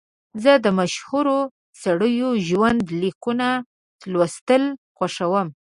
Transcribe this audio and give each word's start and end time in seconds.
زه 0.43 0.51
د 0.65 0.67
مشهورو 0.79 1.37
سړیو 1.83 2.29
ژوند 2.47 2.81
لیکونه 3.01 3.47
لوستل 4.11 4.63
خوښوم. 4.95 5.47